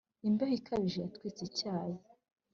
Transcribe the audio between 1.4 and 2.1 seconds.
icyayi